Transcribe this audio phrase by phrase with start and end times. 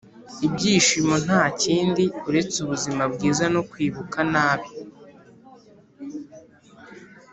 [0.45, 4.71] “ibyishimo nta kindi uretse ubuzima bwiza no kwibuka nabi